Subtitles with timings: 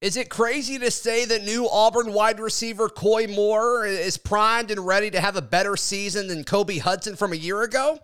[0.00, 4.86] Is it crazy to say that new Auburn wide receiver Koy Moore is primed and
[4.86, 7.98] ready to have a better season than Kobe Hudson from a year ago?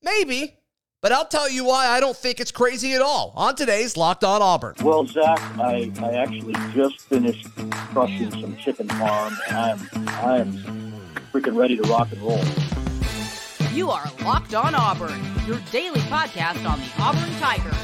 [0.00, 0.54] Maybe.
[1.02, 4.22] But I'll tell you why I don't think it's crazy at all on today's Locked
[4.22, 4.76] On Auburn.
[4.80, 7.48] Well, Zach, I, I actually just finished
[7.90, 10.52] crushing some chicken farm, and I'm I'm
[11.32, 12.44] freaking ready to rock and roll.
[13.72, 17.74] You are Locked On Auburn, your daily podcast on the Auburn Tigers,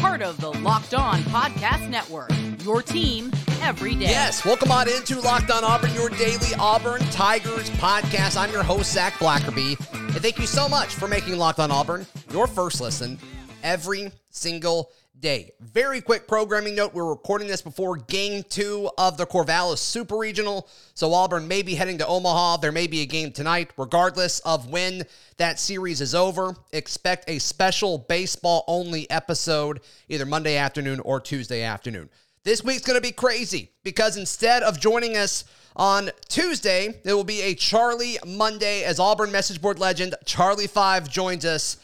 [0.00, 2.30] part of the Locked On Podcast Network
[2.68, 4.06] your team every day.
[4.10, 8.36] Yes, welcome on into Locked On Auburn, your daily Auburn Tigers podcast.
[8.36, 12.06] I'm your host, Zach Blackerby, and thank you so much for making Locked On Auburn
[12.30, 13.18] your first listen
[13.62, 15.50] every single day.
[15.60, 20.68] Very quick programming note we're recording this before game two of the Corvallis Super Regional.
[20.94, 22.58] So Auburn may be heading to Omaha.
[22.58, 23.70] There may be a game tonight.
[23.76, 25.04] Regardless of when
[25.38, 31.62] that series is over, expect a special baseball only episode either Monday afternoon or Tuesday
[31.62, 32.08] afternoon.
[32.44, 35.44] This week's going to be crazy because instead of joining us
[35.74, 41.08] on Tuesday, it will be a Charlie Monday as Auburn message board legend Charlie Five
[41.10, 41.76] joins us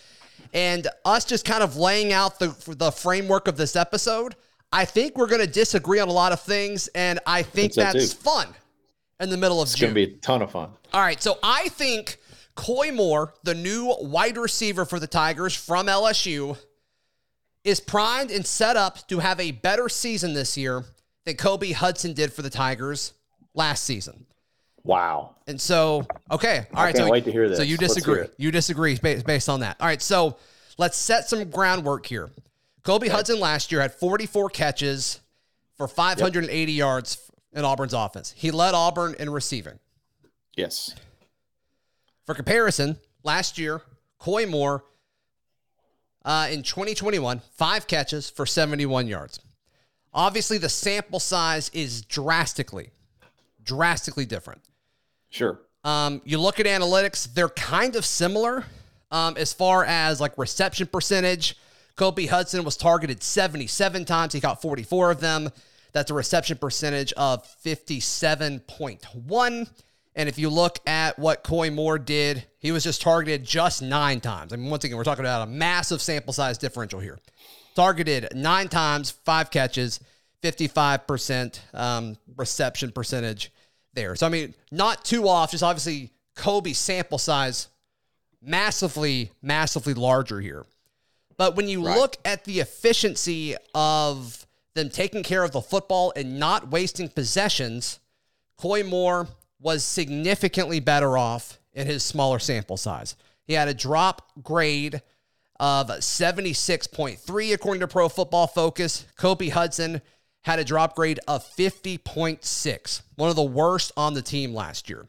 [0.54, 4.36] and us just kind of laying out the the framework of this episode.
[4.72, 7.92] I think we're going to disagree on a lot of things, and I think, think
[7.92, 8.48] that's fun
[9.20, 9.90] in the middle of it's June.
[9.90, 10.70] It's going to be a ton of fun.
[10.92, 12.18] All right, so I think
[12.56, 16.56] Koy Moore, the new wide receiver for the Tigers from LSU,
[17.62, 20.84] is primed and set up to have a better season this year
[21.24, 23.12] than Kobe Hudson did for the Tigers
[23.54, 24.26] last season.
[24.84, 25.34] Wow.
[25.46, 26.94] And so, okay, all I right.
[26.94, 27.58] Can't so, wait to hear this.
[27.58, 28.26] So you disagree.
[28.36, 29.76] You disagree based, based on that.
[29.80, 30.02] All right.
[30.02, 30.36] So
[30.78, 32.30] let's set some groundwork here.
[32.82, 33.16] Kobe okay.
[33.16, 35.20] Hudson last year had 44 catches
[35.76, 36.78] for 580 yep.
[36.78, 38.34] yards in Auburn's offense.
[38.36, 39.78] He led Auburn in receiving.
[40.56, 40.94] Yes.
[42.26, 43.80] For comparison, last year,
[44.18, 44.84] Koy Moore
[46.24, 49.40] uh, in 2021, five catches for 71 yards.
[50.12, 52.90] Obviously, the sample size is drastically,
[53.62, 54.60] drastically different.
[55.34, 55.60] Sure.
[55.82, 58.64] Um, you look at analytics, they're kind of similar
[59.10, 61.56] um, as far as like reception percentage.
[61.96, 65.50] Kobe Hudson was targeted 77 times, he caught 44 of them.
[65.90, 69.70] That's a reception percentage of 57.1.
[70.14, 74.20] And if you look at what Koy Moore did, he was just targeted just nine
[74.20, 74.52] times.
[74.52, 77.18] I mean, once again, we're talking about a massive sample size differential here.
[77.74, 79.98] Targeted nine times, five catches,
[80.42, 83.50] 55% um, reception percentage
[83.94, 84.16] there.
[84.16, 87.68] So, I mean, not too off, just obviously Kobe's sample size
[88.42, 90.64] massively, massively larger here.
[91.36, 91.96] But when you right.
[91.96, 97.98] look at the efficiency of them taking care of the football and not wasting possessions,
[98.56, 99.28] Koy Moore
[99.60, 103.16] was significantly better off in his smaller sample size.
[103.46, 105.02] He had a drop grade
[105.60, 109.06] of 76.3 according to Pro Football Focus.
[109.16, 110.02] Kobe Hudson
[110.44, 115.06] had a drop grade of 50.6, one of the worst on the team last year.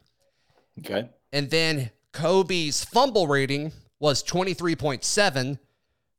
[0.79, 1.09] Okay.
[1.31, 5.59] And then Kobe's fumble rating was 23.7,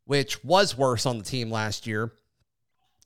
[0.05, 2.12] which was worse on the team last year.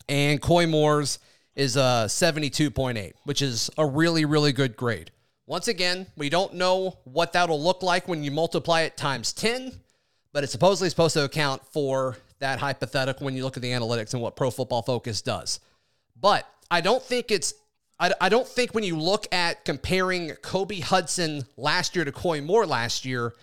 [0.08, 1.20] And Koy Moore's
[1.54, 5.12] is uh, a 72.8, which is a really, really good grade.
[5.46, 9.72] Once again, we don't know what that'll look like when you multiply it times 10,
[10.32, 14.12] but it's supposedly supposed to account for that hypothetical when you look at the analytics
[14.12, 15.60] and what Pro Football Focus does.
[16.20, 17.54] But I don't think it's
[17.98, 22.40] I, I don't think when you look at comparing Kobe Hudson last year to Koy
[22.40, 23.34] Moore last year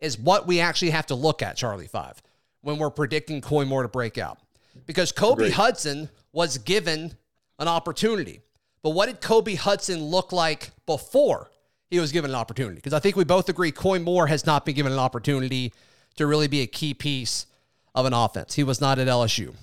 [0.00, 2.22] is what we actually have to look at, Charlie Five,
[2.60, 4.38] when we're predicting Koy Moore to break out.
[4.86, 5.52] Because Kobe Agreed.
[5.52, 7.16] Hudson was given
[7.58, 8.40] an opportunity.
[8.82, 11.50] But what did Kobe Hudson look like before
[11.94, 12.76] he was given an opportunity.
[12.76, 15.72] Because I think we both agree Koy Moore has not been given an opportunity
[16.16, 17.46] to really be a key piece
[17.94, 18.54] of an offense.
[18.54, 19.54] He was not at LSU.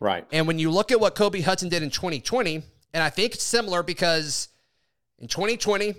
[0.00, 0.26] Right.
[0.32, 2.62] And when you look at what Kobe Hudson did in 2020,
[2.92, 4.48] and I think it's similar because
[5.18, 5.94] in 2020,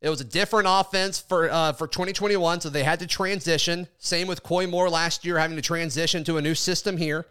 [0.00, 3.86] it was a different offense for uh, for 2021, so they had to transition.
[3.98, 7.26] Same with Koy Moore last year, having to transition to a new system here.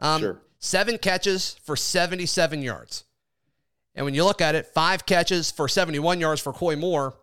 [0.00, 0.40] Um, sure.
[0.58, 3.04] Seven catches for 77 yards.
[3.94, 7.14] And when you look at it, five catches for 71 yards for Koy Moore.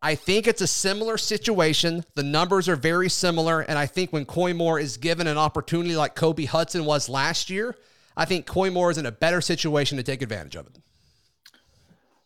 [0.00, 2.04] I think it's a similar situation.
[2.14, 3.60] The numbers are very similar.
[3.60, 7.50] And I think when Koy Moore is given an opportunity like Kobe Hudson was last
[7.50, 7.76] year,
[8.16, 10.78] I think Koy Moore is in a better situation to take advantage of it.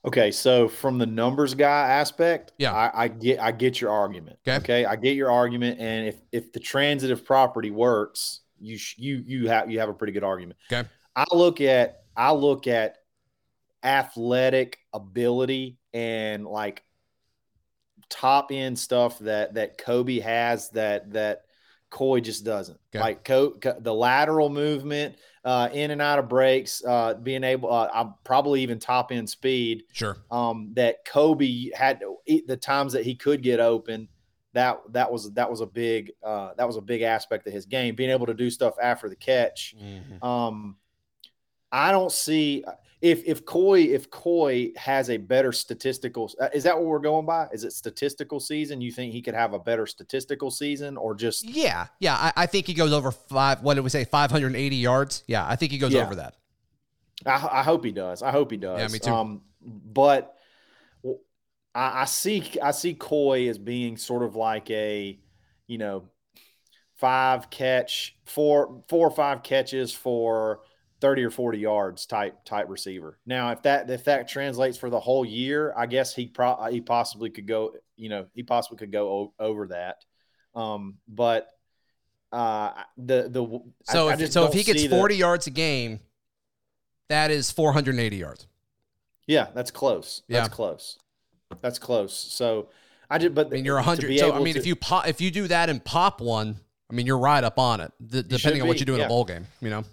[0.04, 4.36] Okay, so from the numbers guy aspect, yeah, I, I, get I get your argument.
[4.46, 4.56] Okay.
[4.56, 9.22] okay, I get your argument, and if if the transitive property works, you sh- you
[9.24, 10.58] you have you have a pretty good argument.
[10.72, 12.96] Okay, I look at I look at
[13.84, 16.82] athletic ability and like
[18.12, 21.44] top end stuff that that Kobe has that that
[21.90, 22.78] Koy just doesn't.
[22.94, 23.02] Okay.
[23.02, 27.72] Like Co- Co- the lateral movement, uh, in and out of breaks, uh, being able,
[27.72, 29.84] uh, I'm probably even top end speed.
[29.92, 30.16] Sure.
[30.30, 34.08] Um, that Kobe had the times that he could get open.
[34.54, 37.64] That that was that was a big uh, that was a big aspect of his
[37.64, 39.74] game, being able to do stuff after the catch.
[40.22, 40.76] Um,
[41.70, 42.62] I don't see
[43.02, 46.30] if if Koy if Koy has a better statistical.
[46.40, 47.48] uh, Is that what we're going by?
[47.52, 48.80] Is it statistical season?
[48.80, 52.14] You think he could have a better statistical season, or just Yeah, yeah.
[52.14, 53.62] I, I think he goes over five.
[53.62, 54.04] What did we say?
[54.04, 55.24] Five hundred and eighty yards.
[55.26, 56.02] Yeah, I think he goes Yeah.
[56.02, 56.36] over that.
[57.26, 58.22] I, I hope he does.
[58.22, 58.80] I hope he does.
[58.80, 59.10] Yeah, me too.
[59.10, 60.34] Um, but
[61.74, 65.18] I see I see Koy as being sort of like a,
[65.66, 66.04] you know,
[66.96, 70.60] five catch, four four or five catches for
[71.02, 73.18] thirty or forty yards type type receiver.
[73.26, 76.80] Now, if that if that translates for the whole year, I guess he pro he
[76.80, 77.74] possibly could go.
[77.96, 79.96] You know, he possibly could go o- over that.
[80.54, 81.48] Um, but
[82.32, 83.60] uh, the the
[83.92, 86.00] So I, I if just so, if he gets see the- forty yards a game,
[87.10, 88.46] that is four hundred and eighty yards.
[89.26, 90.22] Yeah, that's close.
[90.28, 90.54] That's Yeah.
[90.54, 90.98] close.
[91.60, 92.16] That's close.
[92.16, 92.70] So
[93.10, 94.08] I did, but I mean, you're to hundred.
[94.08, 96.56] be So I mean, to- if you pop, if you do that and pop one,
[96.90, 97.92] I mean, you're right up on it.
[98.04, 99.06] d- depending on what you do in yeah.
[99.06, 99.84] a bowl game, you know.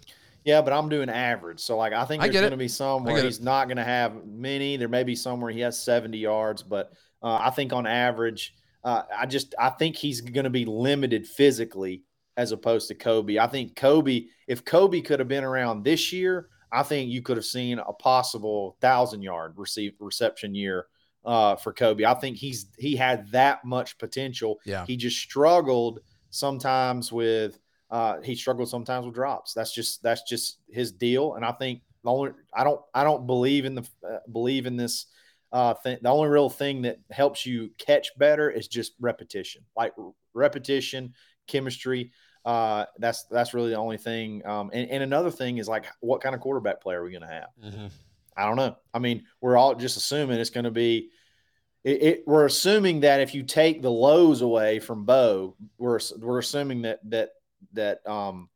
[0.44, 1.60] Yeah, but I'm doing average.
[1.60, 3.28] So like, I think I there's going to be some where get it.
[3.28, 4.78] he's not going to have many.
[4.78, 8.56] There may be some where he has 70 yards, but uh, I think on average,
[8.84, 12.04] uh, I just I think he's going to be limited physically
[12.38, 13.38] as opposed to Kobe.
[13.38, 17.36] I think Kobe, if Kobe could have been around this year, I think you could
[17.36, 20.88] have seen a possible thousand yard receive reception year
[21.26, 22.06] uh, for Kobe.
[22.06, 24.60] I think he's he had that much potential.
[24.66, 24.86] Yeah.
[24.86, 26.00] He just struggled
[26.30, 27.60] sometimes with
[27.92, 29.54] uh, he struggled sometimes with drops.
[29.54, 31.36] That's just that's just his deal.
[31.36, 34.78] And I think the only I don't I don't believe in the uh, believe in
[34.78, 35.08] this
[35.52, 35.98] uh, thing.
[36.02, 39.94] The only real thing that helps you catch better is just repetition, like
[40.34, 41.14] repetition,
[41.48, 42.12] chemistry.
[42.46, 44.46] Uh, that's that's really the only thing.
[44.46, 47.22] Um, and, and another thing is like, what kind of quarterback player are we going
[47.22, 47.50] to have?
[48.38, 48.78] I don't know.
[48.94, 51.10] I mean, we're all just assuming it's going to be.
[51.84, 56.40] It, it, we're assuming that if you take the lows away from Bo, we're we're
[56.40, 57.30] assuming that that
[57.74, 58.50] that um,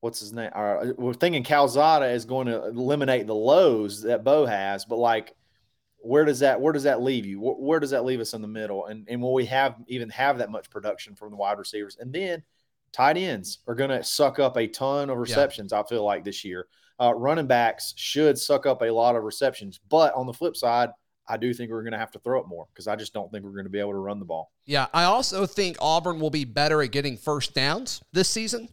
[0.00, 0.50] what's his name?
[0.54, 5.34] Uh, we're thinking Calzada is going to eliminate the lows that Bo has, but like,
[5.98, 7.40] where does that where does that leave you?
[7.40, 8.86] Where, where does that leave us in the middle?
[8.86, 11.96] And and will we have even have that much production from the wide receivers?
[12.00, 12.42] And then
[12.92, 15.72] tight ends are going to suck up a ton of receptions.
[15.72, 16.66] I feel like this year,
[17.00, 19.80] uh, running backs should suck up a lot of receptions.
[19.88, 20.90] But on the flip side,
[21.28, 23.30] I do think we're going to have to throw it more because I just don't
[23.30, 24.52] think we're going to be able to run the ball.
[24.66, 28.68] Yeah, I also think Auburn will be better at getting first downs this season.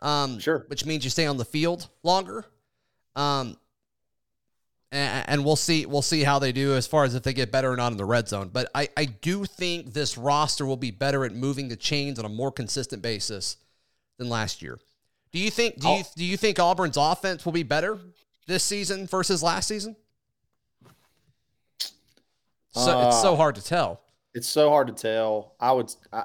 [0.00, 0.64] Um, Sure.
[0.68, 2.44] which means you stay on the field longer.
[3.14, 3.56] Um,
[4.92, 7.50] and, and we'll see we'll see how they do as far as if they get
[7.50, 8.50] better or not in the red zone.
[8.52, 12.24] But I, I do think this roster will be better at moving the chains on
[12.24, 13.56] a more consistent basis
[14.18, 14.78] than last year.
[15.32, 17.98] Do you think do you do you think Auburn's offense will be better
[18.46, 19.96] this season versus last season?
[22.76, 24.00] So it's so Uh, hard to tell.
[24.34, 25.54] It's so hard to tell.
[25.58, 26.24] I would, I,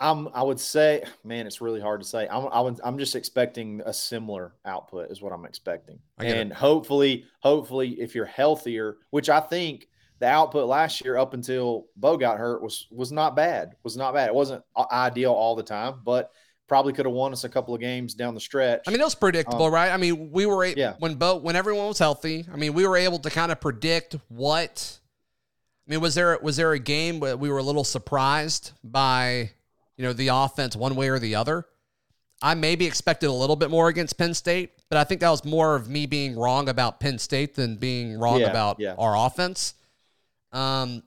[0.00, 2.28] I'm, I would say, man, it's really hard to say.
[2.30, 6.40] I'm, I would, I'm just expecting a similar output is what I'm expecting, get it.
[6.40, 9.88] and hopefully, hopefully, if you're healthier, which I think
[10.20, 13.74] the output last year up until Bo got hurt was was not bad.
[13.82, 14.28] Was not bad.
[14.28, 16.30] It wasn't ideal all the time, but
[16.68, 18.82] probably could have won us a couple of games down the stretch.
[18.86, 19.90] I mean, it was predictable, Um, right?
[19.90, 20.94] I mean, we were a- Yeah.
[21.00, 22.46] when Bo when everyone was healthy.
[22.52, 25.00] I mean, we were able to kind of predict what.
[25.88, 29.50] I mean, was there was there a game where we were a little surprised by
[29.96, 31.66] you know the offense one way or the other?
[32.42, 35.44] I maybe expected a little bit more against Penn State, but I think that was
[35.44, 38.94] more of me being wrong about Penn State than being wrong Yeah, about yeah.
[38.96, 39.74] our offense.
[40.52, 41.02] Um,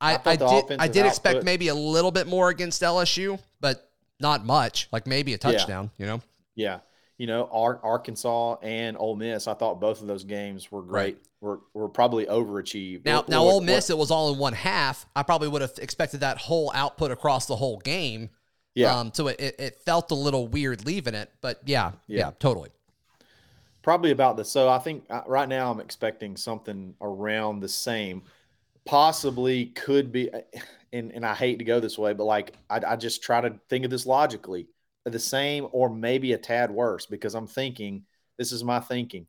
[0.00, 3.40] I, I I, did I did expect output- maybe a little bit more against LSU,
[3.60, 3.90] but
[4.20, 4.88] not much.
[4.92, 6.20] Like maybe a touchdown, you know.
[6.54, 6.78] Yeah.
[7.18, 11.16] You know, Ar- Arkansas and Ole Miss, I thought both of those games were great.
[11.40, 13.04] Were were probably overachieved.
[13.06, 15.06] Now, What- now, Ole Miss, it was all in one half.
[15.16, 18.30] I probably would have expected that whole output across the whole game.
[18.74, 22.18] yeah, Um, so it, it, it felt a little weird leaving it, but yeah, yeah,
[22.18, 22.30] Yeah.
[22.38, 22.70] totally.
[23.82, 24.44] probably about the.
[24.44, 28.22] So I think uh, right now I'm expecting something around the same.
[28.84, 30.40] Possibly could be, uh,
[30.92, 33.54] and and I hate to go this way, but like I, I just try to
[33.68, 34.66] think of this logically,
[35.12, 38.04] the same or maybe a tad worse because I'm thinking
[38.38, 39.26] this is my thinking.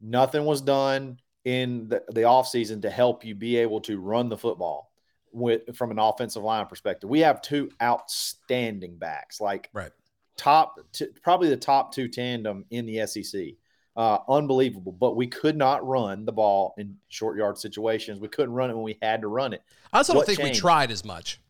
[0.00, 4.36] Nothing was done in the, the offseason to help you be able to run the
[4.36, 4.90] football
[5.32, 7.08] with from an offensive line perspective.
[7.08, 9.92] We have two outstanding backs, like Right.
[10.36, 13.54] top t- probably the top two tandem in the SEC.
[13.94, 18.18] Uh, unbelievable, but we could not run the ball in short yard situations.
[18.20, 19.62] We couldn't run it when we had to run it.
[19.92, 21.40] I also don't think we tried as much.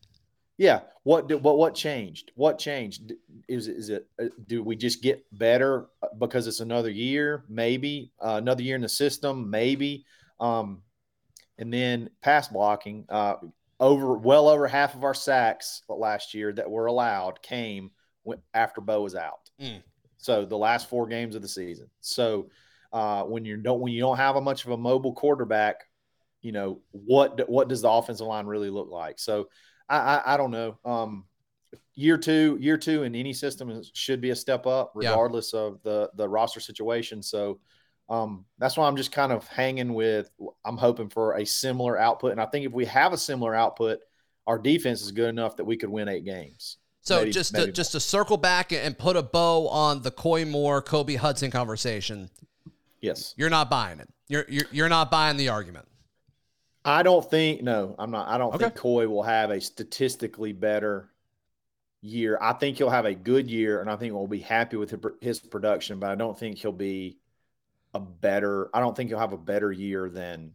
[0.57, 0.81] Yeah.
[1.03, 2.31] What did what what changed?
[2.35, 3.13] What changed?
[3.47, 7.43] Is is it uh, do we just get better uh, because it's another year?
[7.49, 9.49] Maybe uh, another year in the system.
[9.49, 10.05] Maybe.
[10.39, 10.81] Um,
[11.57, 13.05] and then pass blocking.
[13.09, 13.35] Uh,
[13.79, 17.91] over well over half of our sacks last year that were allowed came
[18.53, 19.49] after Bo was out.
[19.61, 19.83] Mm.
[20.17, 21.89] So the last four games of the season.
[21.99, 22.49] So
[22.93, 25.83] uh, when you don't when you don't have a much of a mobile quarterback,
[26.41, 29.19] you know what what does the offensive line really look like?
[29.19, 29.49] So
[29.89, 30.77] I, I, I don't know.
[30.85, 31.25] Um,
[31.95, 35.59] year two, year two in any system should be a step up, regardless yeah.
[35.61, 37.21] of the the roster situation.
[37.21, 37.59] So
[38.09, 40.29] um, that's why I'm just kind of hanging with.
[40.65, 43.99] I'm hoping for a similar output, and I think if we have a similar output,
[44.47, 46.77] our defense is good enough that we could win eight games.
[47.01, 50.11] So maybe, just maybe to, just to circle back and put a bow on the
[50.11, 52.29] Koy Moore Kobe Hudson conversation.
[53.01, 54.09] Yes, you're not buying it.
[54.27, 55.85] You're you're, you're not buying the argument.
[56.85, 58.27] I don't think no, I'm not.
[58.27, 58.65] I don't okay.
[58.65, 61.09] think Koy will have a statistically better
[62.01, 62.37] year.
[62.41, 65.39] I think he'll have a good year, and I think we'll be happy with his
[65.39, 65.99] production.
[65.99, 67.19] But I don't think he'll be
[67.93, 68.69] a better.
[68.73, 70.53] I don't think he'll have a better year than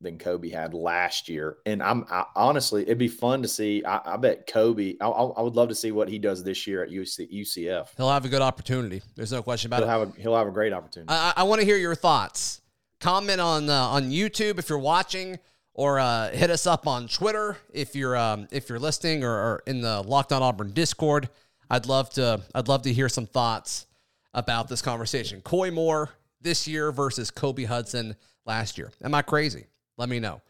[0.00, 1.56] than Kobe had last year.
[1.66, 3.82] And I'm I, honestly, it'd be fun to see.
[3.84, 4.94] I, I bet Kobe.
[5.00, 7.88] I, I, would love to see what he does this year at UC, UCF.
[7.96, 9.02] He'll have a good opportunity.
[9.16, 9.98] There's no question about he'll it.
[9.98, 11.12] Have a, he'll have a great opportunity.
[11.12, 12.60] I, I want to hear your thoughts.
[13.00, 15.38] Comment on uh, on YouTube if you're watching,
[15.72, 19.62] or uh, hit us up on Twitter if you're um, if you're listening, or, or
[19.66, 21.28] in the Locked On Auburn Discord.
[21.70, 23.86] I'd love to I'd love to hear some thoughts
[24.34, 25.40] about this conversation.
[25.42, 28.90] Koy Moore this year versus Kobe Hudson last year.
[29.02, 29.66] Am I crazy?
[29.96, 30.40] Let me know.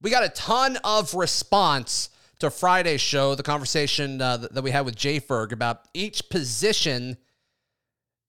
[0.00, 4.84] We got a ton of response to Friday's show, the conversation uh, that we had
[4.84, 7.16] with Jay Ferg about each position.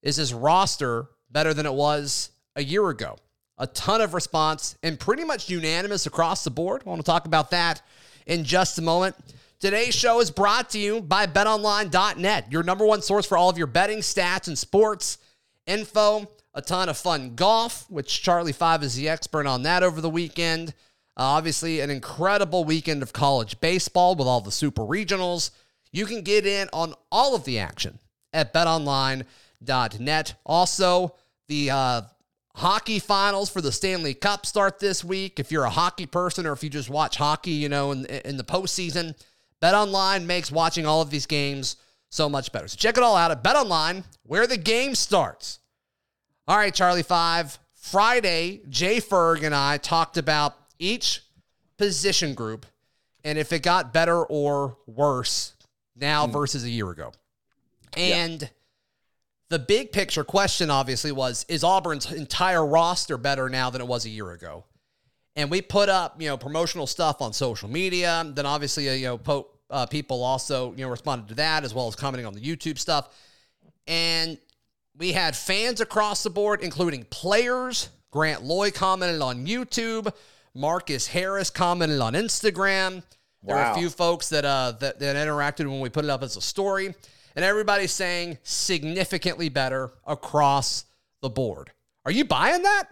[0.02, 3.18] Is his roster better than it was a year ago?
[3.58, 6.82] A ton of response and pretty much unanimous across the board.
[6.84, 7.82] I want to talk about that
[8.26, 9.16] in just a moment.
[9.58, 13.56] Today's show is brought to you by betonline.net, your number one source for all of
[13.56, 15.16] your betting stats and sports
[15.66, 20.00] info a ton of fun golf, which Charlie Five is the expert on that over
[20.00, 20.70] the weekend.
[21.16, 25.50] Uh, obviously, an incredible weekend of college baseball with all the super regionals.
[25.92, 27.98] You can get in on all of the action
[28.32, 30.34] at betonline.net.
[30.46, 31.14] Also,
[31.48, 32.02] the uh,
[32.56, 35.38] hockey finals for the Stanley Cup start this week.
[35.38, 38.36] If you're a hockey person or if you just watch hockey, you know, in, in
[38.38, 39.14] the postseason,
[39.62, 41.76] BetOnline makes watching all of these games
[42.08, 42.66] so much better.
[42.66, 45.58] So check it all out at BetOnline, where the game starts.
[46.48, 47.58] All right, Charlie Five.
[47.74, 51.22] Friday, Jay Ferg and I talked about each
[51.76, 52.66] position group
[53.22, 55.54] and if it got better or worse
[55.94, 56.32] now mm.
[56.32, 57.12] versus a year ago.
[57.96, 58.48] And yeah.
[59.48, 64.04] The big picture question, obviously, was is Auburn's entire roster better now than it was
[64.04, 64.64] a year ago?
[65.36, 68.24] And we put up, you know, promotional stuff on social media.
[68.34, 71.74] Then obviously, uh, you know, po- uh, people also, you know, responded to that as
[71.74, 73.14] well as commenting on the YouTube stuff.
[73.86, 74.38] And
[74.96, 77.90] we had fans across the board, including players.
[78.10, 80.12] Grant Loy commented on YouTube.
[80.54, 83.02] Marcus Harris commented on Instagram.
[83.42, 83.72] There wow.
[83.72, 86.36] were a few folks that, uh, that that interacted when we put it up as
[86.36, 86.94] a story,
[87.36, 90.86] and everybody's saying significantly better across
[91.20, 91.70] the board.
[92.04, 92.88] Are you buying that?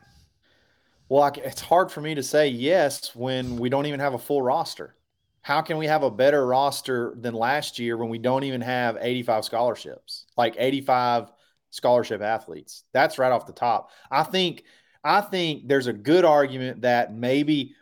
[1.08, 4.42] Well, it's hard for me to say yes when we don't even have a full
[4.42, 4.94] roster.
[5.42, 8.96] How can we have a better roster than last year when we don't even have
[9.00, 10.26] 85 scholarships?
[10.36, 11.32] Like 85
[11.70, 12.84] scholarship athletes.
[12.92, 13.90] That's right off the top.
[14.10, 14.64] I think
[15.02, 17.74] I think there's a good argument that maybe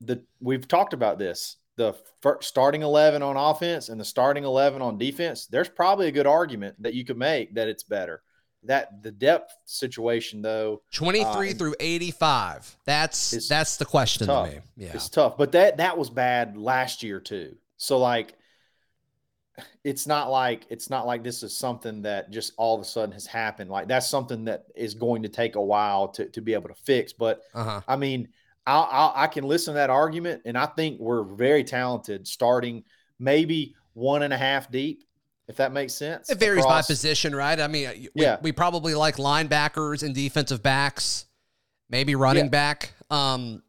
[0.00, 1.94] the we've talked about this the
[2.40, 6.74] starting 11 on offense and the starting 11 on defense there's probably a good argument
[6.82, 8.22] that you could make that it's better
[8.62, 14.48] that the depth situation though 23 uh, through 85 that's that's the question tough.
[14.48, 18.34] to me yeah it's tough but that that was bad last year too so like
[19.84, 23.12] it's not like it's not like this is something that just all of a sudden
[23.12, 23.70] has happened.
[23.70, 26.74] Like that's something that is going to take a while to to be able to
[26.74, 27.12] fix.
[27.12, 27.82] But uh-huh.
[27.86, 28.28] I mean,
[28.66, 32.84] I'll, I'll, i can listen to that argument, and I think we're very talented, starting
[33.18, 35.04] maybe one and a half deep,
[35.48, 36.30] if that makes sense.
[36.30, 36.86] It varies across.
[36.86, 37.58] by position, right?
[37.60, 41.26] I mean, we, yeah, we probably like linebackers and defensive backs,
[41.90, 42.50] maybe running yeah.
[42.50, 42.94] back.
[43.10, 43.62] Um,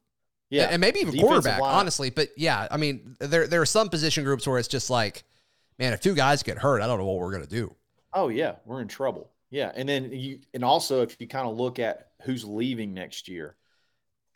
[0.49, 1.75] yeah, and maybe even Defensive quarterback, line.
[1.75, 2.09] honestly.
[2.09, 5.23] But yeah, I mean, there there are some position groups where it's just like
[5.79, 7.75] man, if two guys get hurt, I don't know what we're gonna do.
[8.13, 9.31] Oh yeah, we're in trouble.
[9.49, 13.27] Yeah, and then you and also if you kind of look at who's leaving next
[13.27, 13.55] year,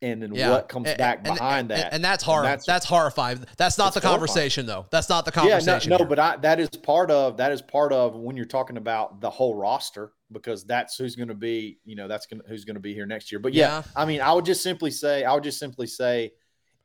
[0.02, 0.52] and then yeah.
[0.52, 2.46] what comes and, back and, behind and, that, and that's hard.
[2.46, 3.44] That's, that's horrifying.
[3.58, 4.84] That's not the conversation horrifying.
[4.86, 4.90] though.
[4.92, 5.92] That's not the conversation.
[5.92, 8.46] Yeah, no, no but I, that is part of that is part of when you're
[8.46, 11.80] talking about the whole roster because that's who's going to be.
[11.86, 13.40] You know, that's gonna, who's going to be here next year.
[13.40, 16.32] But yeah, yeah, I mean, I would just simply say, I would just simply say,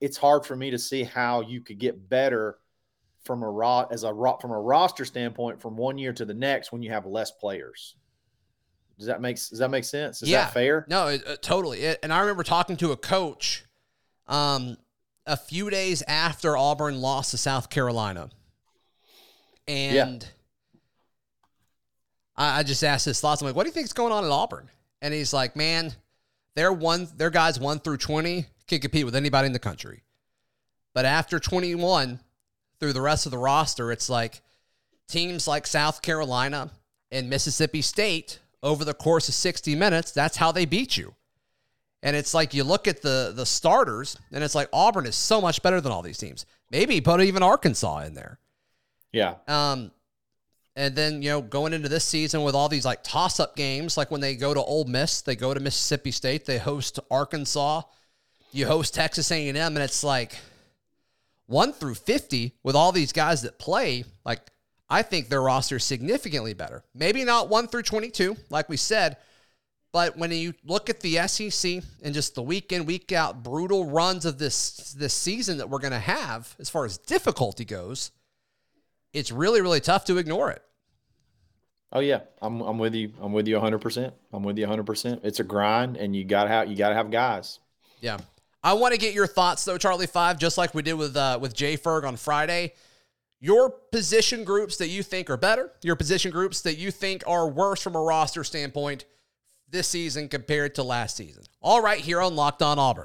[0.00, 2.59] it's hard for me to see how you could get better
[3.25, 6.35] from a raw as a ro- from a roster standpoint from one year to the
[6.35, 7.97] next when you have less players.
[8.98, 10.22] Does that make does that make sense?
[10.22, 10.44] Is Yeah.
[10.44, 10.86] that fair?
[10.88, 11.80] No, it, uh, totally.
[11.80, 13.64] It, and I remember talking to a coach
[14.28, 14.76] um,
[15.26, 18.30] a few days after Auburn lost to South Carolina.
[19.66, 20.26] And
[22.36, 23.40] I, I just asked his thoughts.
[23.42, 24.68] I'm like, what do you think is going on at Auburn?
[25.02, 25.92] And he's like, man,
[26.54, 30.02] their one their guys one through 20 can compete with anybody in the country.
[30.94, 32.20] But after 21,
[32.78, 34.40] through the rest of the roster, it's like
[35.08, 36.70] teams like South Carolina
[37.10, 41.14] and Mississippi State over the course of 60 minutes, that's how they beat you.
[42.02, 45.40] And it's like you look at the the starters, and it's like Auburn is so
[45.40, 46.44] much better than all these teams.
[46.71, 48.38] Maybe put even Arkansas in there.
[49.11, 49.37] Yeah.
[49.49, 49.90] Um,
[50.76, 53.97] and then you know going into this season with all these like toss up games,
[53.97, 57.83] like when they go to Ole Miss, they go to Mississippi State, they host Arkansas,
[58.52, 60.37] you host Texas A and M, and it's like
[61.47, 64.04] one through fifty with all these guys that play.
[64.26, 64.40] Like
[64.88, 66.84] I think their roster is significantly better.
[66.94, 69.16] Maybe not one through twenty two, like we said.
[69.92, 73.86] But when you look at the SEC and just the week in, week out brutal
[73.88, 78.10] runs of this this season that we're going to have, as far as difficulty goes,
[79.12, 80.62] it's really really tough to ignore it.
[81.92, 83.12] Oh yeah, I'm I'm with you.
[83.20, 83.78] I'm with you 100.
[83.78, 84.84] percent I'm with you 100.
[84.84, 87.60] percent It's a grind, and you gotta have you gotta have guys.
[88.00, 88.18] Yeah,
[88.64, 91.38] I want to get your thoughts though, Charlie Five, just like we did with uh,
[91.40, 92.72] with Jay Ferg on Friday.
[93.44, 97.46] Your position groups that you think are better, your position groups that you think are
[97.46, 99.04] worse from a roster standpoint
[99.68, 101.42] this season compared to last season.
[101.60, 103.04] All right, here on Locked On Auburn.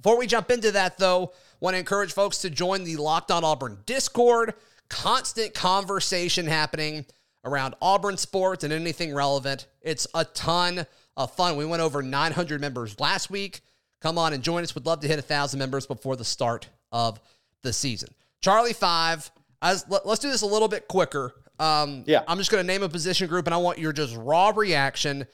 [0.00, 3.42] Before we jump into that, though, want to encourage folks to join the Locked On
[3.42, 4.54] Auburn Discord.
[4.88, 7.04] Constant conversation happening
[7.44, 9.66] around Auburn sports and anything relevant.
[9.80, 10.86] It's a ton
[11.16, 11.56] of fun.
[11.56, 13.62] We went over 900 members last week.
[14.00, 14.76] Come on and join us.
[14.76, 17.18] Would love to hit a thousand members before the start of
[17.62, 18.10] the season.
[18.40, 19.28] Charlie Five.
[19.62, 21.32] As, let, us do this a little bit quicker.
[21.58, 22.22] Um, Yeah.
[22.26, 25.26] I'm just going to name a position group, and I want your just raw reaction.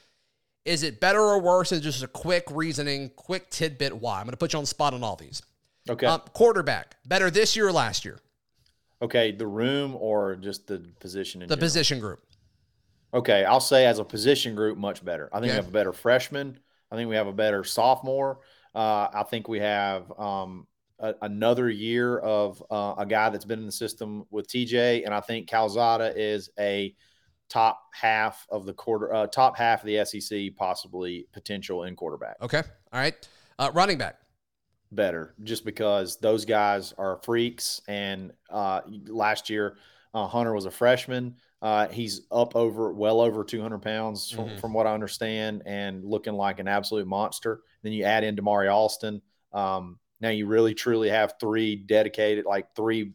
[0.64, 1.72] Is it better or worse?
[1.72, 4.18] And just a quick reasoning, quick tidbit why.
[4.18, 5.40] I'm going to put you on the spot on all these.
[5.88, 6.06] Okay.
[6.06, 8.18] Um, quarterback, better this year or last year?
[9.00, 9.32] okay.
[9.32, 11.66] The room or just the position in The general?
[11.66, 12.20] position group.
[13.14, 15.30] Okay, I'll say as a position group, much better.
[15.32, 15.52] I think Okay.
[15.52, 16.58] we have a better freshman.
[16.92, 18.40] I think we have a better sophomore.
[18.74, 20.66] Uh, I think we have um,
[21.00, 25.14] a, another year of uh, a guy that's been in the system with TJ, and
[25.14, 26.94] I think Calzada is a
[27.48, 32.36] top half of the quarter, uh, top half of the SEC, possibly potential in quarterback.
[32.42, 32.62] Okay.
[32.92, 33.14] All right.
[33.58, 34.16] Uh, running back.
[34.90, 37.82] Better, just because those guys are freaks.
[37.88, 39.76] And uh, last year,
[40.14, 41.36] uh, Hunter was a freshman.
[41.60, 44.60] Uh, he's up over well over 200 pounds from, Mhm.
[44.60, 47.60] from what I understand, and looking like an absolute monster.
[47.82, 49.20] Then you add in Damari Alston.
[49.52, 53.12] Um, now you really truly have three dedicated, like three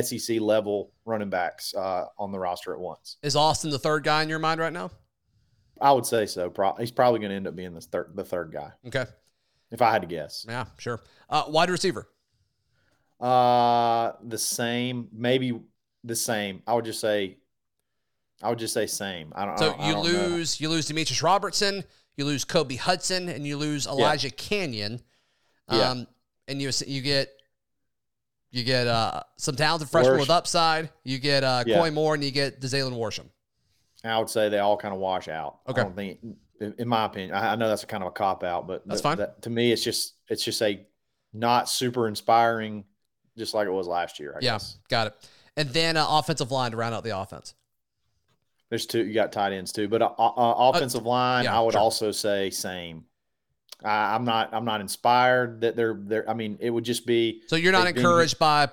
[0.00, 3.16] SEC level running backs uh, on the roster at once.
[3.22, 4.90] Is Alston the third guy in your mind right now?
[5.80, 6.50] I would say so.
[6.50, 9.04] Pro- he's probably going to end up being the third, the third guy, Okay.
[9.70, 10.46] if I had to guess.
[10.48, 11.00] Yeah, sure.
[11.28, 12.08] Uh, wide receiver.
[13.20, 15.60] Uh, the same, maybe
[16.02, 16.62] the same.
[16.66, 17.38] I would just say,
[18.42, 19.32] I would just say same.
[19.36, 19.54] I don't.
[19.54, 20.10] I So don't- I you don't know.
[20.28, 21.84] lose you lose Demetrius Robertson,
[22.16, 25.02] you lose Kobe Hudson, and you lose Elijah Canion.
[25.70, 26.02] Yeah.
[26.48, 27.30] And you you get
[28.50, 30.90] you get uh, some talented freshmen with upside.
[31.02, 31.78] You get uh, Yeah.
[31.78, 33.26] Koy Moore, and you get Dazalin Worsham.
[34.04, 35.60] I would say they all kind of wash out.
[35.66, 35.80] Okay.
[35.80, 36.18] I don't think,
[36.60, 39.00] in, my opinion, I, I know that's a kind of a cop out, but That's
[39.00, 39.16] th- fine.
[39.18, 40.86] that- to me, it's just it's just a
[41.32, 42.84] not super inspiring,
[43.38, 44.34] just like it was last year.
[44.34, 44.78] I Yeah, guess.
[44.88, 45.30] got it.
[45.56, 47.54] And then uh, offensive line to round out the offense.
[48.68, 49.04] There's two.
[49.04, 51.80] You got tight ends too, but uh, uh, offensive line, yeah, I would sure.
[51.80, 53.04] also say same.
[53.84, 54.50] I, I'm not.
[54.52, 55.94] I'm not inspired that they're.
[55.98, 56.28] They're.
[56.28, 57.42] I mean, it would just be.
[57.48, 58.68] So you're not They've been- encouraged by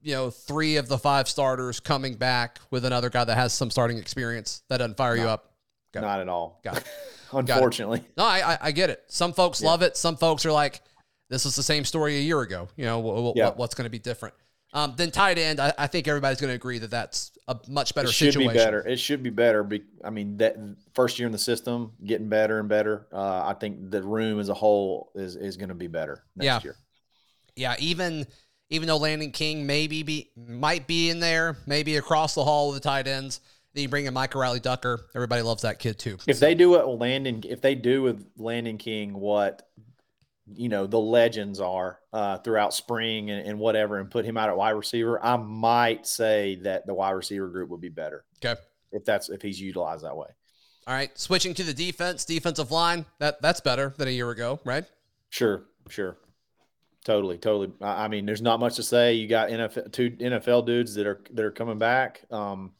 [0.00, 3.70] you know three of the five starters coming back with another guy that has some
[3.70, 5.52] starting experience that doesn't fire you up.
[5.92, 6.06] Got it.
[6.06, 6.60] Not at all.
[6.64, 6.84] Got it.
[7.32, 8.02] Unfortunately.
[8.16, 9.02] No, I, I I get it.
[9.08, 9.68] Some folks Yeah.
[9.68, 9.96] love it.
[9.96, 10.80] Some folks are like,
[11.30, 12.68] this is the same story a year ago.
[12.76, 13.00] You know,
[13.32, 13.46] wh- Yeah.
[13.46, 14.34] what, what's going to be different?
[14.74, 17.94] Um, then tight end, I, I think everybody's going to agree that that's a much
[17.94, 18.52] better it should situation.
[18.52, 18.80] be better.
[18.86, 19.62] It should be better.
[19.62, 20.56] Be, I mean, that
[20.94, 23.06] first year in the system, getting better and better.
[23.12, 26.46] Uh, I think the room as a whole is is going to be better next
[26.46, 26.60] Yeah.
[26.62, 26.76] year.
[27.54, 28.26] Yeah, even
[28.70, 32.82] even though Landen King maybe be might be in there, maybe across the hall with
[32.82, 33.40] the tight ends.
[33.74, 35.00] Then you bring in Micah Riley-Ducker.
[35.14, 36.18] Everybody loves that kid too.
[36.26, 39.68] If they do what Landen, if they do with Landen King, what
[40.54, 44.48] you know the legends are uh, throughout spring and, and whatever, and put him out
[44.48, 48.60] at wide receiver, I might say that the wide receiver group would be better Okay.
[48.90, 50.28] if that's if he's utilized that way.
[50.86, 51.16] All right.
[51.16, 53.06] Switching to the defense, defensive line.
[53.20, 54.84] That that's better than a year ago, right?
[55.30, 56.16] Sure, sure.
[57.04, 57.72] Totally, totally.
[57.80, 59.14] I I mean, there's not much to say.
[59.14, 62.72] You got NFL two NFL dudes that are that are coming back, um,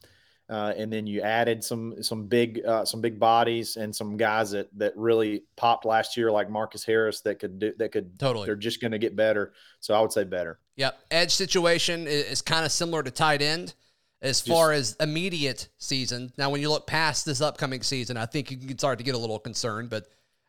[0.53, 4.51] uh, and then you added some some big uh, some big bodies and some guys
[4.51, 8.45] that that really popped last year, like Marcus Harris, that could do that could Totally.
[8.45, 9.53] They're just going to get better.
[9.79, 10.59] So I would say better.
[10.75, 10.99] Yep.
[11.09, 13.73] Edge situation is, is kind of similar to tight end
[14.21, 16.31] as far as immediate season.
[16.37, 19.15] Now, when you look past this upcoming season, I think you can start to get
[19.15, 20.05] a little concerned, but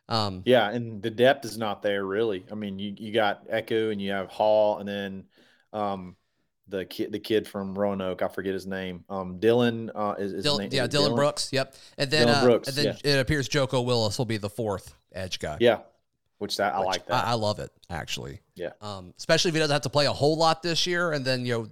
[0.07, 2.45] um, Yeah, and the depth is not there really.
[2.51, 5.23] I mean, you you got Eku and you have Hall, and then
[5.73, 6.15] um,
[6.67, 9.03] the kid the kid from Roanoke, I forget his name.
[9.09, 11.49] Um, Dylan uh, is, is Dylan, name- yeah, is it Dylan, Brooks.
[11.51, 11.75] Yep.
[11.97, 14.93] And then, Dylan uh, Brooks, and then it appears Joko Willis will be the fourth
[15.13, 15.57] edge guy.
[15.59, 15.79] Yeah,
[16.39, 17.25] which that I which like that.
[17.25, 18.41] I, I love it actually.
[18.55, 18.71] Yeah.
[18.81, 21.45] Um, especially if he doesn't have to play a whole lot this year, and then
[21.45, 21.69] you know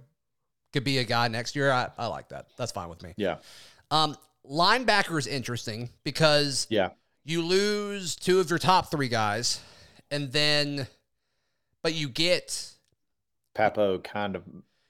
[0.72, 1.70] could be a guy next year.
[1.70, 2.48] I, I like that.
[2.56, 3.14] That's fine with me.
[3.16, 3.36] yeah,
[3.90, 4.16] Um,
[4.48, 6.90] linebacker is interesting because yeah,
[7.24, 9.60] you lose two of your top three guys,
[10.10, 10.86] and then,
[11.82, 12.70] but you get
[13.54, 14.42] Pappoe kind of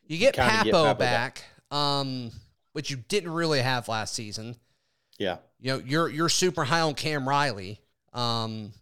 [0.07, 2.31] you get Kinda Pappoe, get Pappoe back, um,
[2.73, 4.57] which you didn't really have last season.
[5.19, 5.37] yeah.
[5.61, 7.81] You know, you're you're super high on Cam Riley.
[8.13, 8.73] Um,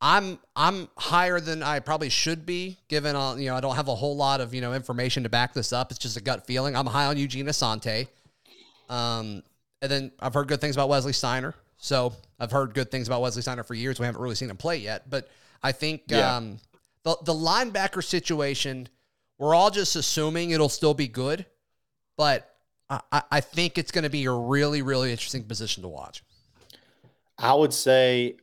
[0.00, 3.88] I'm I'm higher than I probably should be, given uh, you know I don't have
[3.88, 5.90] a whole lot of you know information to back this up.
[5.90, 6.76] It's just a gut feeling.
[6.76, 8.08] I'm high on Eugene Asante.
[8.90, 9.42] Um,
[9.80, 11.54] and then I've heard good things about Wesley Steiner.
[11.78, 13.98] So I've heard good things about Wesley Steiner for years.
[13.98, 15.28] We haven't really seen him play yet, but
[15.62, 16.36] I think Yeah.
[16.36, 16.58] um,
[17.04, 18.88] the the linebacker situation,
[19.38, 21.46] we're all just assuming it'll still be good,
[22.16, 22.54] but
[22.88, 26.22] I, I- I think it's going to be a really really interesting position to watch.
[27.38, 28.36] I would say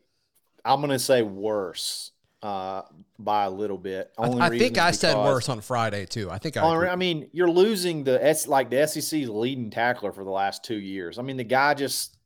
[0.65, 2.83] I'm going to say worse uh,
[3.17, 4.11] by a little bit.
[4.17, 6.29] I, Only I reason think I said worse on Friday too.
[6.29, 6.61] I think I.
[6.61, 6.87] Only-.
[6.89, 10.77] I mean, you're losing the S like the SEC's leading tackler for the last two
[10.79, 11.17] years.
[11.17, 12.17] I mean, the guy just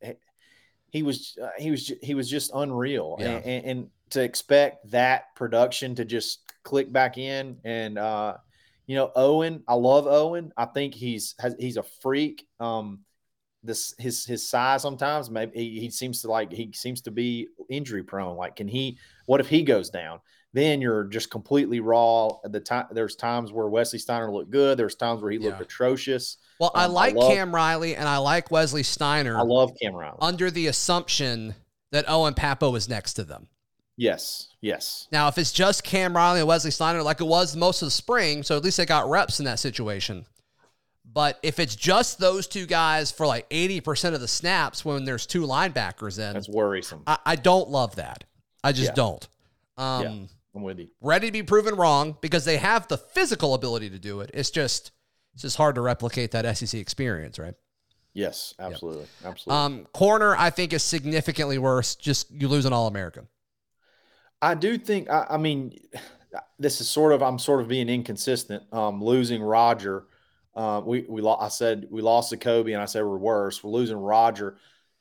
[0.90, 3.28] he was uh, he was he was just unreal, Yeah.
[3.28, 8.36] and, and, and to expect that production to just click back in, and uh,
[8.88, 10.50] you know, Owen, I love Owen.
[10.56, 12.44] I think he's has, he's a freak.
[12.58, 13.00] Um,
[13.62, 17.48] this his his size sometimes maybe he, he seems to like he seems to be
[17.68, 18.36] injury prone.
[18.36, 18.98] Like, can he?
[19.26, 20.20] What if he goes down?
[20.54, 22.28] Then you're just completely raw.
[22.44, 24.78] At the time, there's times where Wesley Steiner looked good.
[24.78, 25.64] There's times where he looked Yeah.
[25.64, 26.38] atrocious.
[26.58, 29.72] well, I um, I like love- Cam Riley and I like Wesley Steiner I love
[29.82, 30.16] Cam Riley.
[30.22, 31.54] under the assumption
[31.92, 33.48] that Owen Pappoe is next to them.
[33.98, 37.82] Yes, yes, Now, if it's just Cam Riley and Wesley Steiner, like it was most
[37.82, 40.24] of the spring, so at least they got reps in that situation.
[41.10, 45.26] But if it's just those two guys for like 80% of the snaps when there's
[45.26, 47.02] two linebackers in, that's worrisome.
[47.06, 48.24] I, I don't love that.
[48.62, 48.94] I just Yeah.
[48.94, 49.28] don't.
[49.76, 50.26] Um, Yeah.
[50.54, 50.88] I'm with you.
[51.00, 54.30] Ready to be proven wrong because they have the physical ability to do it.
[54.34, 54.92] It's just
[55.34, 57.54] it's just hard to replicate that SEC experience, right?
[58.12, 59.56] Yes, absolutely, absolutely.
[59.64, 61.94] Um, corner, I think, is significantly worse.
[61.94, 63.28] Just you lose an All American.
[64.40, 65.10] I do think.
[65.10, 65.78] I, I mean,
[66.58, 67.22] this is sort of.
[67.22, 68.62] I'm sort of being inconsistent.
[68.72, 70.04] Um, losing Roger.
[70.54, 73.62] Uh, we we lo- I said we lost to Kobe, and I said we're worse.
[73.62, 74.58] We're losing Roger.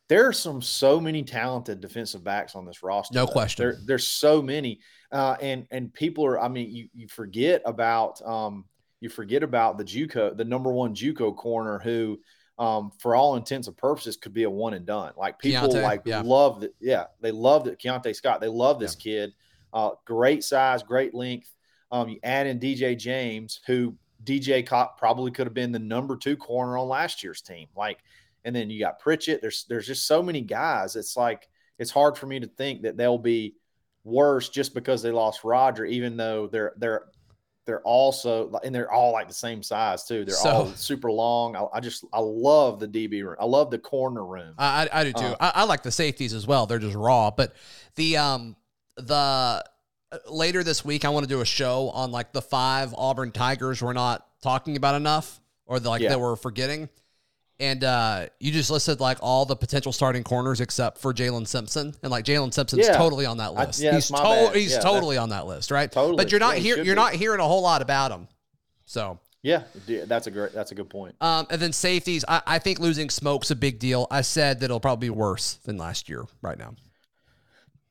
[0.09, 3.13] There are some so many talented defensive backs on this roster.
[3.13, 3.63] No question.
[3.63, 4.79] There, there's so many,
[5.11, 6.39] uh, and and people are.
[6.39, 8.65] I mean, you you forget about um,
[9.01, 12.19] you forget about the JUCO, the number one JUCO corner who.
[12.59, 15.13] Um, for all intents and purposes, could be a one and done.
[15.15, 16.21] Like people Keionte, like yeah.
[16.21, 16.73] love that.
[16.79, 18.41] Yeah, they love that Keionte Scott.
[18.41, 19.33] They love this kid.
[19.71, 21.53] Uh, great size, great length.
[21.91, 26.17] Um, you add in DJ James, who DJ caught probably could have been the number
[26.17, 27.67] two corner on last year's team.
[27.75, 27.99] Like,
[28.43, 29.41] and then you got Pritchett.
[29.41, 30.95] There's there's just so many guys.
[30.95, 31.47] It's like
[31.79, 33.55] it's hard for me to think that they'll be
[34.03, 37.05] worse just because they lost Roger, even though they're they're
[37.67, 40.25] they're also and they're all like the same size too.
[40.25, 41.55] They're So- all super long.
[41.55, 43.35] I, I just I love the DB room.
[43.39, 44.55] I love the corner room.
[44.57, 45.19] I, I, do too.
[45.25, 46.65] Uh, I, I like the safeties as well.
[46.65, 47.29] They're just raw.
[47.29, 47.53] But
[47.95, 48.55] the um
[48.95, 52.93] the uh, later this week, I want to do a show on like the five
[52.97, 56.09] Auburn Tigers we're not talking about enough, or the, like Yeah.
[56.09, 56.87] that we're forgetting.
[57.59, 61.95] And uh, you just listed like all the potential starting corners except for Jaylin Simpson,
[62.03, 62.97] and like Jaylin Simpson's Yeah.
[62.97, 63.79] totally on that I- list.
[63.81, 64.55] yeah, he's bad.
[64.55, 65.91] he's Yeah, totally on that list, right?
[65.91, 66.17] Totally.
[66.17, 66.75] But you're not here.
[66.75, 67.01] You're be.
[67.01, 68.27] not hearing a whole lot about him.
[68.85, 69.63] So yeah,
[70.05, 71.15] that's a great that's a good point.
[71.19, 74.05] um, and then safeties, I, I think losing Smoke's a big deal.
[74.11, 76.75] I said that it'll probably be worse than last year right now.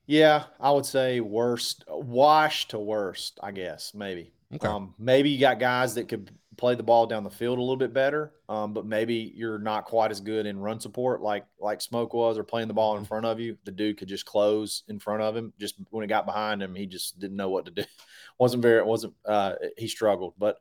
[0.05, 4.31] Yeah, I would say worst, wash to worst, I guess, maybe.
[4.55, 4.65] Okay.
[4.65, 7.77] Um, maybe you got guys that could play the ball down the field a little
[7.77, 11.81] bit better, um, but maybe you're not quite as good in run support like like
[11.81, 13.57] Smoke was, or playing the ball in front of you.
[13.63, 15.53] The dude could just close in front of him.
[15.59, 17.83] Just when it got behind him, he just didn't know what to do.
[18.39, 19.13] wasn't very, wasn't.
[19.25, 20.57] Uh, he struggled, but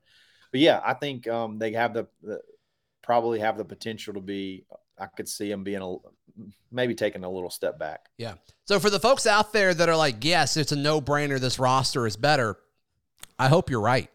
[0.52, 2.40] but yeah, I think um, they have the, the
[3.02, 4.64] probably have the potential to be.
[4.98, 5.96] I could see them being a
[6.70, 8.06] maybe taking a little step back.
[8.18, 8.34] Yeah.
[8.64, 11.40] So for the folks out there that are like, yes, it's a no brainer.
[11.40, 12.58] This roster is better.
[13.38, 14.10] I hope you're right.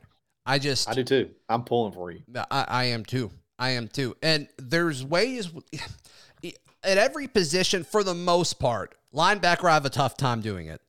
[0.45, 1.29] I just I do too.
[1.49, 2.21] I'm pulling for you.
[2.35, 3.31] I, I am too.
[3.59, 4.15] I am too.
[4.21, 5.49] And there's ways
[6.43, 8.95] at every position for the most part.
[9.13, 10.81] Linebacker, I have a tough time doing it.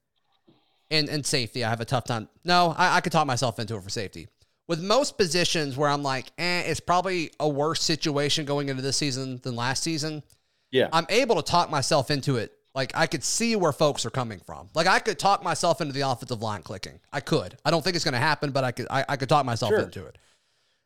[0.90, 2.28] And and safety, I have a tough time.
[2.44, 4.28] No, I, I could talk myself into it for safety.
[4.68, 8.96] With most positions where I'm like, eh, it's probably a worse situation going into this
[8.96, 10.22] season than last season.
[10.70, 10.88] Yeah.
[10.92, 12.52] I'm able to talk myself into it.
[12.74, 14.68] Like I could see where folks are coming from.
[14.74, 17.00] Like I could talk myself into the offensive line clicking.
[17.12, 17.56] I could.
[17.64, 18.86] I don't think it's going to happen, but I could.
[18.90, 19.80] I, I could talk myself Sure.
[19.80, 20.16] into it.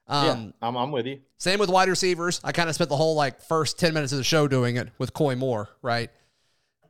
[0.09, 0.31] yeah.
[0.31, 1.21] Um, I'm, I'm with you.
[1.39, 2.41] same with wide receivers.
[2.43, 4.89] I kind of spent the whole like first ten minutes of the show doing it
[4.99, 6.11] with Koy Moore, right?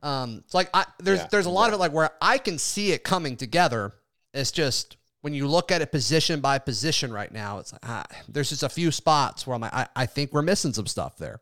[0.03, 2.57] Um, it's like I, there's Yeah, there's a lot of it like where I can
[2.57, 3.93] see it coming together.
[4.33, 8.05] It's just when you look at it position by position right now, it's like ah,
[8.29, 11.17] there's just a few spots where I'm like, I, I think we're missing some stuff
[11.17, 11.39] there.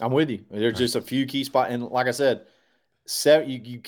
[0.00, 0.44] I'm with you.
[0.50, 2.42] There's just a few key spots, and like I said,
[3.06, 3.50] seven.
[3.50, 3.82] You, you,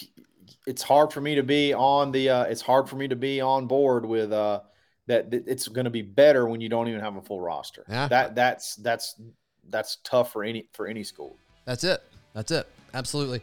[0.67, 2.31] it's hard for me to be on the.
[2.31, 4.61] Uh, it's hard for me to be on board with uh,
[5.07, 5.31] that.
[5.31, 7.85] that It's going to be better when you don't even have a full roster.
[7.89, 8.09] Yeah.
[8.09, 9.21] That that's that's
[9.69, 11.37] that's tough for any for any school.
[11.65, 12.03] That's it.
[12.35, 12.67] That's it.
[12.93, 13.41] Absolutely.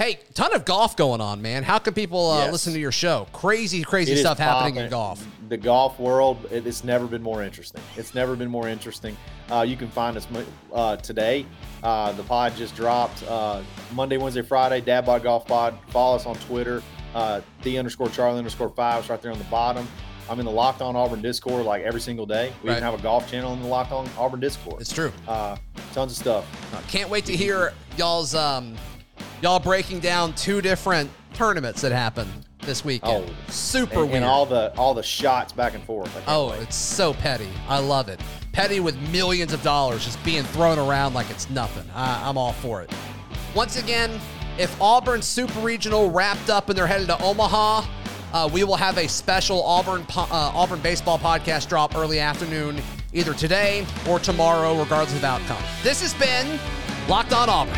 [0.00, 1.62] Hey, ton of golf going on, man.
[1.62, 2.52] How can people uh, Yes.
[2.52, 3.26] listen to your show?
[3.34, 5.22] Crazy, crazy It stuff happening in golf.
[5.50, 7.82] The golf world, it, it's never been more interesting.
[7.98, 9.14] It's never been more interesting.
[9.52, 10.26] Uh, you can find us
[10.72, 11.44] uh, today.
[11.82, 13.60] Uh, the pod just dropped uh,
[13.92, 14.80] Monday, Wednesday, Friday.
[14.80, 15.78] Dad Bod Golf Pod.
[15.88, 16.82] Follow us on Twitter.
[17.14, 19.86] Uh, the underscore Charlie underscore five is right there on the bottom.
[20.30, 22.54] I'm in the Locked On Auburn Discord like every single day.
[22.62, 22.76] We Right.
[22.78, 24.80] even have a golf channel in the Locked On Auburn Discord.
[24.80, 25.12] It's true.
[25.28, 25.56] Uh,
[25.92, 26.88] tons of stuff.
[26.88, 28.76] Can't wait to hear y'all's um
[29.40, 32.30] y'all breaking down two different tournaments that happened
[32.62, 33.24] this weekend.
[33.28, 34.14] Oh, Super and, weird.
[34.16, 36.10] and all the all the shots back and forth.
[36.26, 36.62] Oh, wait.
[36.62, 37.48] it's so petty.
[37.68, 38.20] I love it.
[38.52, 41.88] Petty with millions of dollars just being thrown around like it's nothing.
[41.94, 42.92] I, I'm all for it.
[43.54, 44.10] Once again,
[44.58, 47.84] if Auburn Super Regional wrapped up and they're headed to Omaha,
[48.32, 52.80] uh, we will have a special Auburn po- uh, Auburn baseball podcast drop early afternoon,
[53.12, 55.62] either today or tomorrow, regardless of outcome.
[55.82, 56.58] This has been
[57.08, 57.74] Locked On Auburn.